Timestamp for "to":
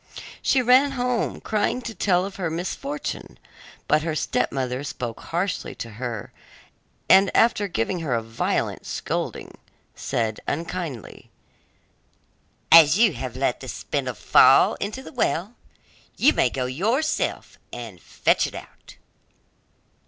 1.83-1.93, 5.75-5.91